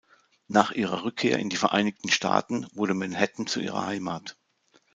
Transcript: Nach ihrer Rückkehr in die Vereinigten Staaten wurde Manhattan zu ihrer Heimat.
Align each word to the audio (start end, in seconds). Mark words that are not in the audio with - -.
Nach 0.47 0.71
ihrer 0.71 1.03
Rückkehr 1.03 1.37
in 1.37 1.49
die 1.51 1.55
Vereinigten 1.57 2.09
Staaten 2.09 2.65
wurde 2.73 2.95
Manhattan 2.95 3.45
zu 3.45 3.59
ihrer 3.59 3.85
Heimat. 3.85 4.35